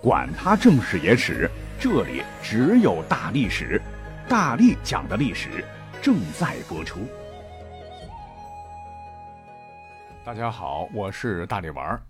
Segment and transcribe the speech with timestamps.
[0.00, 3.82] 管他正史野史，这里只有大历史，
[4.28, 5.64] 大力讲的历史
[6.00, 7.00] 正在播出。
[10.24, 12.00] 大家好，我是大力丸儿。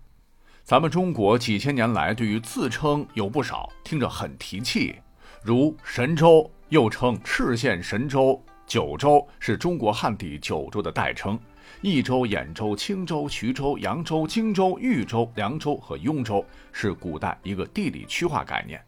[0.63, 4.99] 咱们中国几千年来对于自称有不少，听着很提气，
[5.41, 11.39] 如神州，又称赤县神州、九州，是中国汉地九州的代称。
[11.81, 18.81] 益州、兖州、青州、徐州、扬州、荆州、豫州、凉州和雍州是古代一个地理区划概念。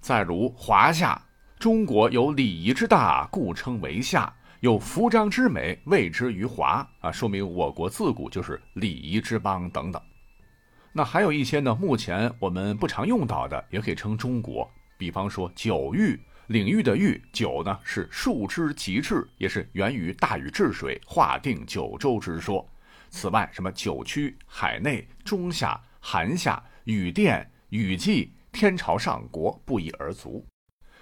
[0.00, 1.20] 再如华夏，
[1.58, 6.88] 中国有礼仪之大，故称为夏；有服装之美，谓之于华。
[7.00, 10.00] 啊，说明我国自古就是礼仪之邦等等。
[10.92, 16.20] 那还有一些呢，目前我们不常用到的，也可以称中国，比方说九域。
[16.48, 22.68] 领域的域九呢是数之极致，也是源于大禹治水，划定九州之说。
[23.10, 30.44] 此外，什么九曲、海内、中夏、寒夏、禹殿、雨季、天朝上国不一而足。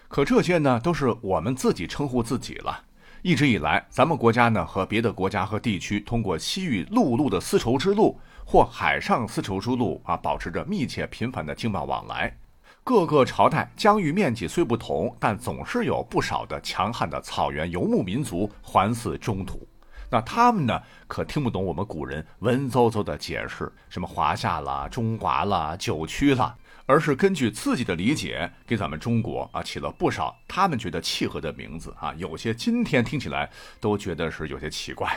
[0.08, 2.84] 可这些呢，都是我们自己称呼自己了。
[3.22, 12.36] 一直以来，咱们国家呢和别的国家和地区通过西域陆路的丝绸之路或海上丝绸之路啊，保持着密切频繁的经贸往来。
[12.82, 19.66] 各个朝代疆域面积虽不同，但总是有不少的强悍的草原游牧民族环伺中土。
[20.12, 32.12] 那他们呢，可听不懂我们古人文绉绉的解释，什么华夏啦、中华啦、九曲啦，而是根据自己的理解，给咱们中国啊起了不少他们觉得契合的名字啊。
[32.16, 35.16] 有些今天听起来都觉得是有些奇怪。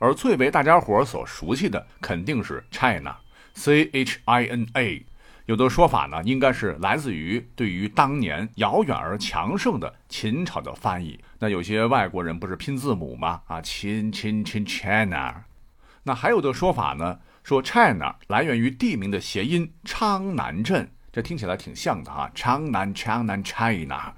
[0.00, 5.06] 而最为大家伙所熟悉的，肯定是 China，C H I N A。
[5.46, 11.18] 有的说法呢，应该是来自于对于当年遥远而强盛的秦朝的翻译。
[11.40, 13.42] 那有些外国人不是拼字母吗？
[13.46, 15.44] 啊，秦秦秦 China。
[16.04, 22.30] 那还有的说法呢，说 China 来源于地名的谐音昌南镇，这听起来挺像的哈。
[22.34, 24.14] 昌南昌南 China，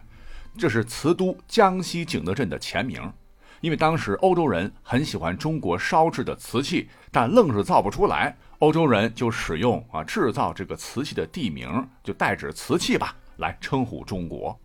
[0.58, 3.12] 这是瓷都江西景德镇的前名。
[3.64, 8.36] 因为当时欧洲人很喜欢中国烧制的瓷器，但愣是造不出来。
[8.58, 14.60] 欧洲人就使用啊制造这个瓷器的地名，就代指瓷器吧，来称呼中国。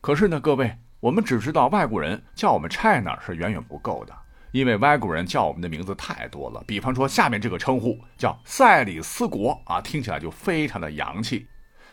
[0.00, 4.14] 可是呢，各位，我们只知道外国人叫我们 China 是远远不够的，
[4.52, 6.64] 因为外国人叫我们的名字太多了。
[6.66, 11.46] 比方说下面这个称呼叫赛里斯国啊，听起来就非常的洋气。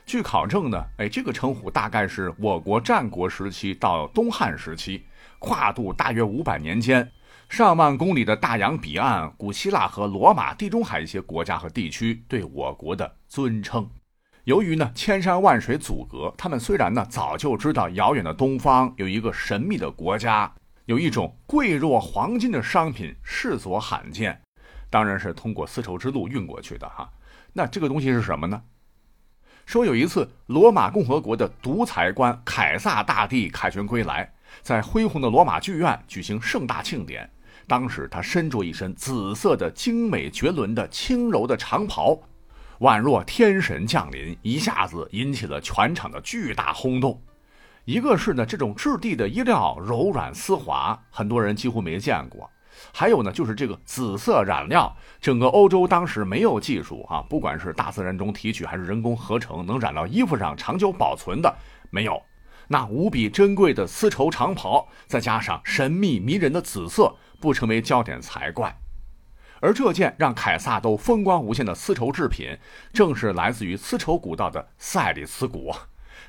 [0.06, 5.04] 据考证呢，哎，这个称呼大概是我国战国时期到东汉时期，
[5.46, 7.12] 跨度大约五百年间。
[7.48, 13.88] 上万公里的大洋彼岸，古希腊和罗马、地中海一些国家和地区对我国的尊称。
[14.46, 20.52] 由于呢千山万水阻隔，他们虽然呢早就知道遥远的东方有一个神秘的国家，
[20.86, 24.42] 有一种贵若黄金的商品世所罕见，
[24.90, 27.08] 当然是通过丝绸之路运过去的哈。
[27.54, 28.64] 那这个东西是什么呢？
[29.68, 34.32] 说有一次罗马共和国的独裁官凯撒大帝凯旋归来，
[34.62, 37.30] 在恢宏的罗马剧院举行盛大庆典。
[37.68, 42.16] 当时他身着一身紫色的精美绝伦的轻柔的长袍，
[42.80, 47.20] 宛若天神降临，一下子引起了全场的巨大轰动。
[47.86, 52.48] 一个是呢，这种质地的衣料柔软丝滑，很多人几乎没见过；
[52.92, 61.56] 还有呢，就是这个紫色染料，整个欧洲当时没有技术啊，不管是大自然中提取还是人工合成，能染到衣服上长久保存的
[61.90, 62.22] 没有。
[62.68, 67.16] 那无比珍贵的丝绸长袍，再加上神秘迷人的紫色。
[67.38, 68.76] 不成为焦点才怪，
[69.60, 72.58] 而这件让凯撒都风光无限的丝绸制品，
[72.92, 75.78] 正是来自于丝绸古道的赛里斯国。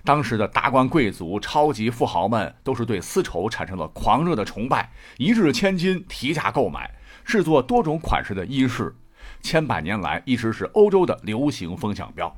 [0.05, 6.91] 当时的达官贵族、超级富豪们都是对丝绸产生了狂热的崇拜，一掷千金提价购买，
[7.25, 8.95] 制作多种款式的衣饰，
[9.41, 12.37] 千百年来一直是欧洲的流行风向标。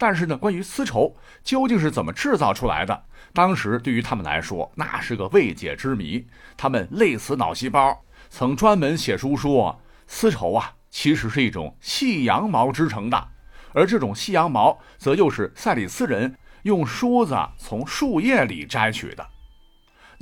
[0.00, 3.04] 但是呢，关于丝绸究竟是怎么制造出来的？
[3.34, 6.26] 当时对于他们来说，那是个未解之谜。
[6.56, 13.28] 他们累死脑细胞，曾专门写书说，丝绸啊，其实是一种细羊毛织成的，
[13.74, 19.28] 而这种细羊毛，则又是赛里斯人用梳子从树叶里摘取的。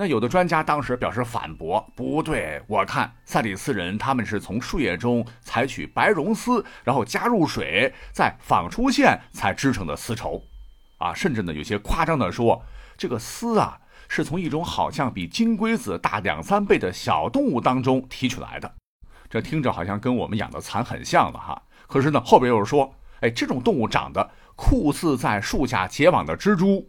[0.01, 10.41] 那有的专家当时表示反驳，不对，我看赛里斯人他们是从树叶中采取白绒丝，然后加入水，再纺出线才织成的丝绸，
[10.99, 12.63] 啊，甚至呢有些夸张的说，
[12.97, 13.77] 这个丝啊
[14.09, 18.73] 是从一种好像比金龟子大两三倍的小动物当中提取来的，
[19.29, 21.61] 这听着好像跟我们养的蚕很像了哈。
[21.89, 26.89] 可是呢后边又是说，哎，这种动物长得酷似在树下结网的蜘蛛。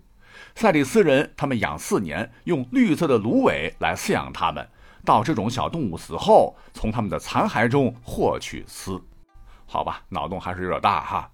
[0.59, 4.67] 赛里斯人他们养四年，用绿色的芦苇来饲养它们，
[5.06, 9.01] 到这种小动物死后，从它们的残骸中获取丝。
[9.65, 11.31] 好吧，脑洞还是有点大哈。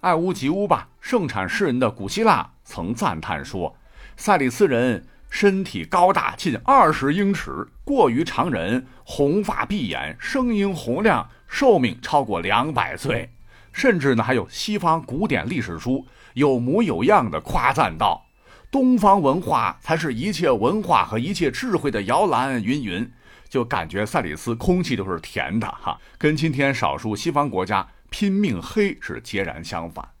[0.00, 3.74] 爱屋及乌吧，盛产诗人的古希腊曾赞叹说
[4.18, 13.30] ：“塞里斯人身体高大近二十英尺，过于常人，红发碧眼，声音洪亮，寿命超过两百岁。”
[13.72, 16.04] 甚至呢，还有西方古典历史书
[16.38, 18.26] 有模有样的夸赞道
[18.70, 23.10] ：“东方文化才是一切文化和一切智慧的摇篮。”云云，
[23.48, 27.88] 就感觉塞里斯空气都是甜的哈，跟今天少数西方国家。
[28.10, 30.12] 拼命黑是截然相反。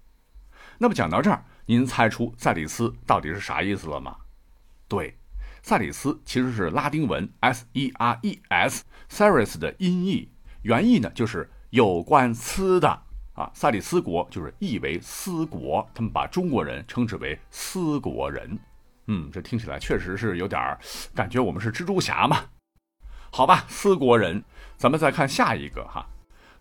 [0.76, 4.14] 那么讲到这儿，您猜出赛里斯到底是啥意思了吗？
[4.86, 5.16] 对，
[5.62, 10.30] 赛里斯其实是拉丁文 S E R E S，Ceres 的音译，
[10.60, 13.04] 原意呢就是有关斯的
[13.38, 13.50] 啊。
[13.54, 18.58] 萨里斯国就是译为斯国，他们把中国人称之为斯国人。
[19.06, 20.78] 嗯，这听起来确实是有点儿
[21.14, 22.44] 感觉我们是蜘蛛侠嘛。
[23.30, 24.42] 好吧，斯国人，
[24.76, 26.06] 咱们再看下一个哈。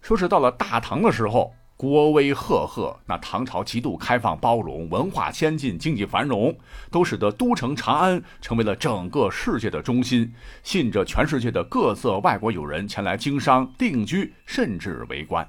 [0.01, 6.57] 说是到了大唐的时候，国威赫赫，那唐朝极度开放包容，文化先进，经济繁荣，
[6.91, 10.33] 都使得都城长安成为了整个世界的中心，
[10.63, 15.47] 吸引着全世界的各色外国友人前来经商定居，甚至为官。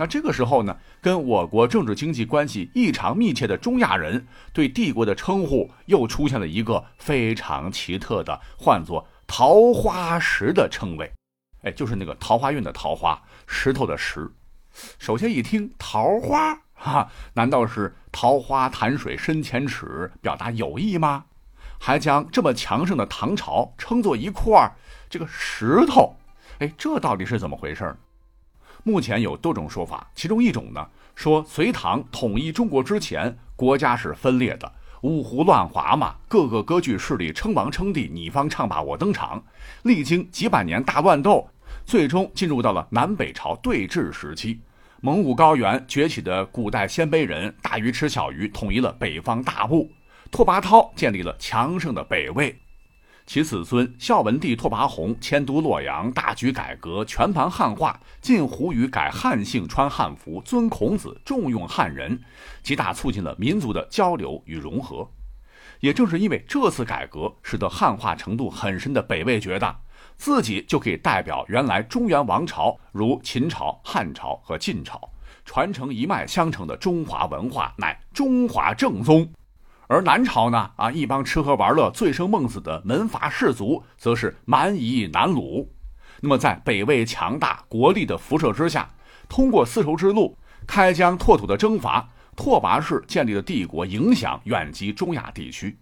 [0.00, 11.12] 那这个时候呢，跟我国政治经济关系异常密切的中亚人，对帝国的称呼又出现了一个非常奇特的，唤作“桃花石”的称谓。
[11.64, 14.26] 哎，就是那个桃花运的桃花，石头的石。
[14.98, 21.26] 首先一听桃花，哈，难道是桃花潭水深千尺，表达友谊吗？
[21.78, 24.74] 还将这么强盛的唐朝称作一块
[25.10, 26.16] 这个石头，
[26.60, 27.94] 哎，这到底是怎么回事？
[28.82, 34.72] 目前有多种说法，其中一种呢，说隋唐统一中国之前，国家是分裂的。
[35.02, 39.42] 五胡乱华嘛，各个割据势力称王称帝，你方唱罢我登场，
[39.84, 41.48] 历经几百年大乱斗，
[41.86, 44.60] 最终进入到了南北朝对峙时期。
[45.00, 49.90] 蒙古高原崛起的古代鲜卑人，大鱼吃小鱼，统一了北方大部。
[50.30, 52.54] 拓跋焘建立了强盛的北魏。
[53.32, 62.20] 其子孙孝文帝拓跋宏迁都洛阳，大举改革，全盘汉化，禁胡语，改汉姓，穿汉服，尊孔子，重用汉人，
[62.60, 65.08] 极大促进了民族的交流与融合。
[65.78, 69.76] 也正是因为这次改革，使得汉化程度很深的北魏觉得
[70.16, 75.08] 自己就可以代表原来中原王朝，如秦朝、汉朝和晋朝，
[75.44, 79.32] 传承一脉相承的中华文化，乃中华正宗。
[79.90, 85.66] 而南朝呢，啊，一帮吃喝玩乐、醉生梦死的门阀士族，则是蛮夷南虏。
[86.20, 88.88] 那么，在北魏强大国力的辐射之下，
[89.28, 95.76] 通过丝绸之路、开疆拓土的征伐，拓跋氏建立的帝国影响远及中亚地区。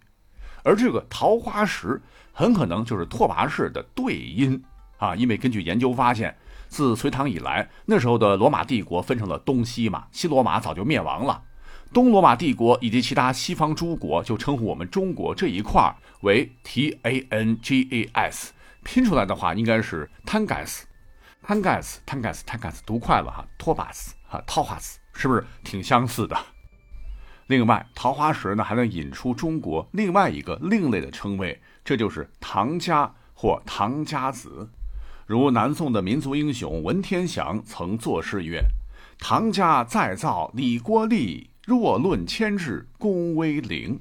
[0.65, 2.01] 而这个桃花石，
[2.33, 4.65] 很可能就是拓跋氏的对音
[4.97, 6.35] 啊，因为根据研究发现，
[6.69, 11.43] 自隋唐以来，那时候的罗马帝国分成了东西嘛，西罗马早就灭亡了。
[11.93, 18.52] 东罗马帝国以及其他西方诸国就称呼我们中国这一块为 T A N G A S，
[18.85, 26.37] 拼出来的话应该是 Tangas，Tangas，Tangas，Tangas，读快了哈，托巴斯哈，桃花斯是不是挺相似的？
[27.46, 34.69] 另外，桃花石呢还能引出中国另外一个另类的称谓，这就是唐家或唐家子。
[35.26, 38.62] 如南宋的民族英雄文天祥曾作诗曰
[39.19, 44.00] ：“唐家再造李国立。”若论牵制，功威灵。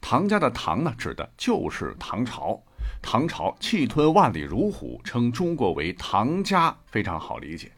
[0.00, 2.60] 唐家的唐呢，指的就是唐朝。
[3.00, 7.70] 唐朝气吞万里如虎，称中国为唐家，非常好理解。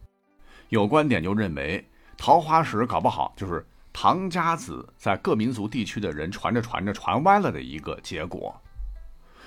[0.71, 8.59] 有观点就认为，桃花石搞不好就是唐家子在各民族地区的人传着传着传歪了的一个结果。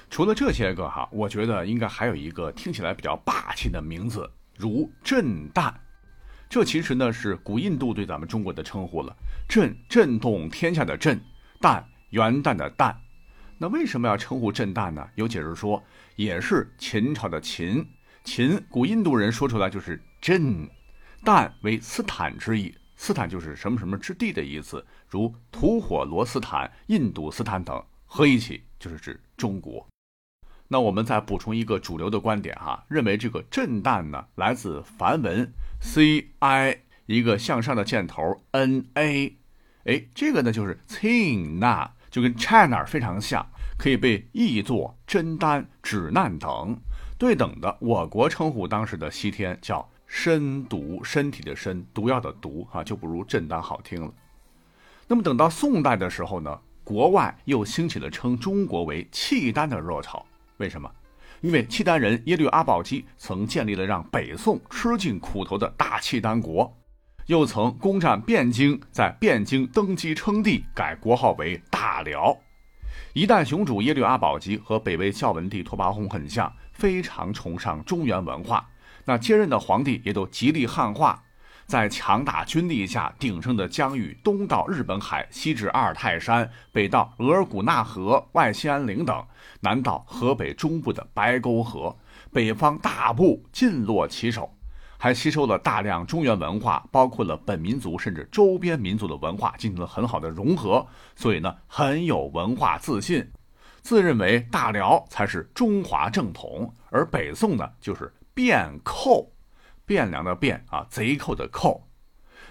[0.08, 5.74] 除了这些个哈，我觉得应该还有一个听起来比较霸气的名字，如震旦。
[6.54, 9.12] 这其实呢是古印度对咱们中国的称呼了，
[9.50, 11.20] 震震动天下的震，
[11.60, 12.96] 旦元旦的旦，
[13.58, 15.04] 那为什么要称呼震旦呢？
[15.16, 15.84] 有解释说，
[16.16, 17.84] 也是秦朝的秦，
[18.24, 20.70] 秦古印度人说出来就是震，
[21.26, 29.84] 旦为斯坦之意，斯坦就是什么什么之地的意思，如吐火罗斯坦、印度斯坦等，合一起就是指中国。
[30.68, 35.52] 那我们再补充一个主流的观点哈，认为这个震旦呢来自梵文。
[35.80, 39.38] C I 一个向上的箭头，N A，
[39.84, 43.46] 哎，这个呢就是 China，就跟 China 非常像，
[43.78, 46.80] 可以被译作真丹、指难等。
[47.18, 54.14] 对等的，我国称呼当时的西天叫身毒，身体的身，毒药的毒，啊，就不如震丹好听了。
[55.08, 60.26] 那么等到宋代的时候呢，国外又兴起了称中国为契丹的热潮，
[60.58, 60.90] 为什么？
[61.42, 66.74] 因为契丹人耶律阿保机曾建立了让北宋吃尽苦头的大契丹国，
[67.26, 72.38] 又曾攻占汴京，在汴京登基称帝，改国号为大辽。
[73.14, 78.70] 一代雄主耶律阿保机和北魏孝文帝拓跋宏很像，非常崇尚中原文化。
[79.06, 81.22] 那接任的皇帝也都极力汉化。
[81.74, 89.26] 在强大军力下，鼎盛的疆域，东到日本海，西至阿尔泰山，北到额尔古纳河、外兴安岭等，
[89.60, 91.98] 南到河北中部的白沟河，
[92.32, 94.54] 北方大部尽落其手。
[95.00, 103.28] 还吸收了大量中原文化，包括了本民族甚至周边民族的文化，进行了很好的融合，所以呢很有文化自信，
[103.82, 109.33] 自认为大辽才是中华正统，而北宋呢就是变寇，
[109.88, 111.88] 汴梁的汴啊，贼寇的寇，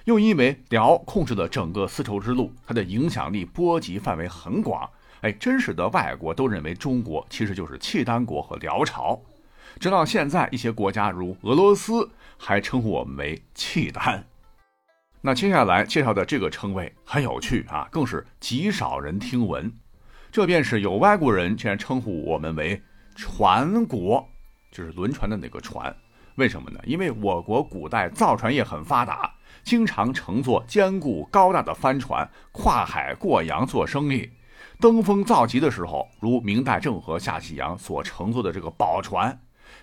[0.04, 4.88] 又因为辽控制了整个丝绸之路，它的影响力波及范围很广，
[5.22, 9.20] 哎，真使得外国都认为中国其实就是契丹国和辽朝。
[9.80, 14.26] 直到现在，一些国家如俄罗斯还称呼我们为契丹。
[15.22, 19.72] 那接下来介绍的这个称谓很有趣啊，更是极少人听闻。
[20.30, 22.82] 这便是有外国人竟然称呼我们为
[23.14, 24.28] 船国，
[24.70, 25.94] 就是轮船的那个船。
[26.36, 26.80] 为什么呢？
[26.84, 34.30] 因为我国古代造船业很发达，经常乘坐坚固高大的帆船跨海过洋做生意。
[34.80, 39.38] 登峰造极的时候，如明代郑和下西洋所乘坐的这个宝船。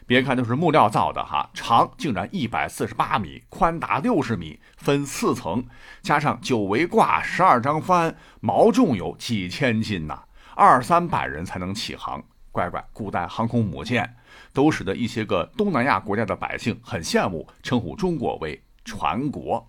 [0.05, 5.65] 别看都是木料造的哈，长竟然一百四十八米，宽达六十米，分四层，
[6.01, 10.23] 加上九围挂、十二张帆，毛重有几千斤呐，
[10.55, 12.23] 二三百人才能起航。
[12.51, 14.15] 乖乖，古代航空母舰，
[14.53, 19.65] 都使得一些个东南亚国家的百姓很羡慕，称呼中国为船国。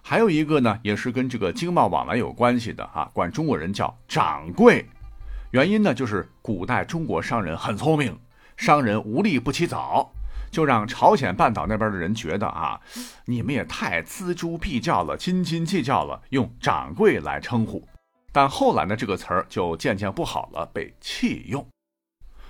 [0.00, 4.84] 还有一个呢，也是跟这个经贸往来有关系的啊，管中国人叫掌柜，
[5.52, 8.18] 原因呢就是古代中国商人很聪明。
[8.56, 10.12] 商人无利不起早，
[10.50, 12.80] 就让朝鲜半岛那边的人觉得啊，
[13.24, 17.82] 你们也太锱铢必较了，斤斤计较了，用掌柜来称呼。
[18.30, 21.66] 但后来呢，这个词儿就渐渐不好了，被弃用。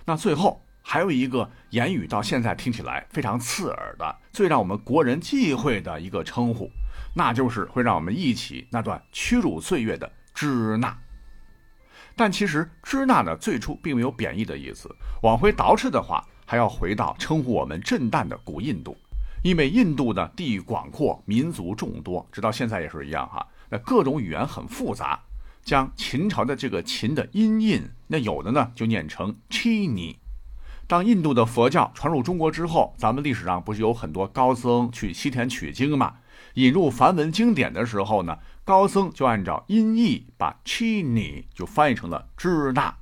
[0.05, 6.71] 那最后还有一个言语，到现在听起来非常刺耳的，最让我们国人忌讳的一个称呼，
[7.15, 10.99] 那就是会让我们忆起那段屈辱岁月的支那。
[12.15, 14.95] 但其实支那呢，最初并没有贬义的意思。
[15.23, 18.95] 往回倒饬的话，还要回到称呼我们震旦的古印度，
[19.43, 23.47] 因为印度呢地域广阔，民族众多，直到现在也是一样哈。
[23.71, 25.19] 那各种语言很复杂，
[25.65, 30.17] 将秦朝的这个秦的音印，那有的呢就念成 chini。
[30.87, 36.15] 当印度的佛教传入中国之后，咱们历史上不是有很多高僧去西天取经嘛？
[36.55, 38.39] 引入梵文经典的时候呢？
[38.65, 42.95] 高僧就按照音译把 chini 就翻译成了支那，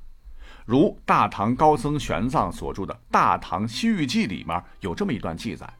[0.65, 5.71] 如大唐高僧玄奘所著的《大唐西域记》里面有这么一段记载。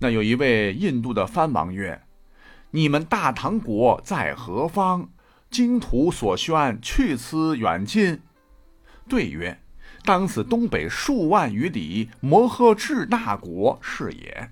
[0.00, 2.02] 那有一位印度的藩王曰
[2.72, 5.08] ：“你们大唐国在何方？
[5.48, 8.20] 经图所宣，去此远近？”
[9.08, 9.61] 对曰
[10.04, 14.50] ：“当此东北数万余里，摩诃智那国是也。”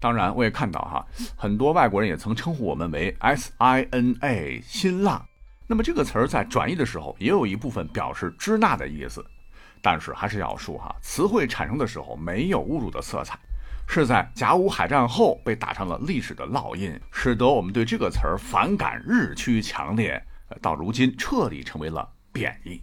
[0.00, 1.04] 当然，我也看到哈，
[1.36, 5.26] 很多外国人也曾称呼我们为 S I N A 新浪。
[5.66, 9.24] 那么这个词儿在转译的时候，也有一部分表示支那的意思。
[9.82, 13.38] 但是还是要说哈，词汇产生的时候没有侮辱的色彩，
[13.88, 20.20] 是在甲午海战后被打上了历史的烙印，使得我们对这个词儿反感日趋强烈，
[20.62, 22.80] 到如今彻底成为了贬义。